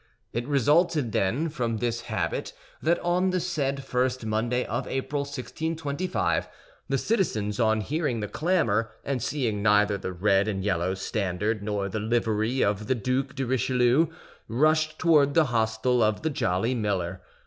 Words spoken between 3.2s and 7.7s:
the said first Monday of April, 1625, the citizens,